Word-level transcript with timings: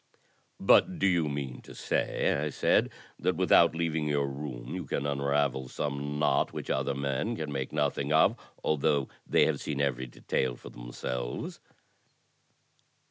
"But 0.59 0.97
do 0.97 1.05
you 1.05 1.29
mean 1.29 1.61
to 1.61 1.75
say," 1.75 2.33
I 2.43 2.49
said, 2.49 2.89
"that 3.19 3.35
without 3.35 3.75
leaving 3.75 4.07
your 4.07 4.25
room 4.25 4.73
you 4.73 4.83
can 4.87 5.05
unravel 5.05 5.67
some 5.67 6.17
knot 6.17 6.51
which 6.51 6.71
other 6.71 6.95
men 6.95 7.35
can 7.35 7.51
make 7.51 7.71
nothing 7.71 8.11
of, 8.11 8.35
although 8.63 9.09
they 9.27 9.45
have 9.45 9.61
seen 9.61 9.79
every 9.79 10.07
detail 10.07 10.55
for 10.55 10.71
themselves?" 10.71 11.59